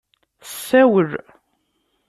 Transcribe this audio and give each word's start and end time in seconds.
Tessawel. 0.49 1.11